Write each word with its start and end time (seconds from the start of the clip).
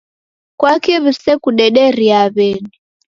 Kwaki 0.59 0.93
w'isekudederie 1.03 1.93
w'eni? 2.35 2.69